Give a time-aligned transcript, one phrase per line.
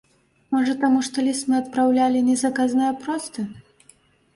[0.55, 3.41] Можа таму, што ліст мы адпраўлялі не заказны, а просты.